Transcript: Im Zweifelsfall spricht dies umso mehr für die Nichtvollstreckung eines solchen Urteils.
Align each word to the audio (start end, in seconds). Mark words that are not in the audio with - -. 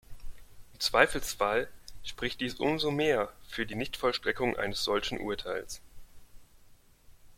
Im 0.73 0.79
Zweifelsfall 0.79 1.67
spricht 2.01 2.41
dies 2.41 2.55
umso 2.55 2.89
mehr 2.89 3.31
für 3.47 3.67
die 3.67 3.75
Nichtvollstreckung 3.75 4.57
eines 4.57 4.83
solchen 4.83 5.19
Urteils. 5.19 5.79